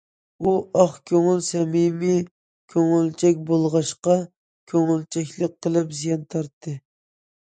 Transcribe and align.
ئۇ 0.45 0.51
ئاق 0.83 0.93
كۆڭۈل، 1.09 1.41
سەمىمىي، 1.47 2.15
كۆڭۈلچەك 2.73 3.43
بولغاچقا 3.49 4.15
كۆڭۈلچەكلىك 4.73 5.55
قىلىپ 5.67 5.93
زىيان 5.99 6.25
تارتتى. 6.35 6.75